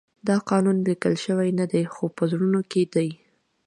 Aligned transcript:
دا 0.27 0.35
قانون 0.49 0.77
لیکل 0.87 1.13
شوی 1.25 1.49
نه 1.59 1.65
دی 1.71 1.83
خو 1.93 2.03
په 2.17 2.23
زړونو 2.31 2.61
کې 2.71 2.83
دی. 2.93 3.09